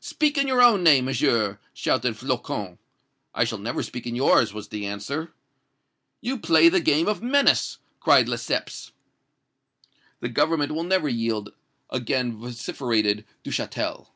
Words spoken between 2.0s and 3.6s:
Flocon. "'I shall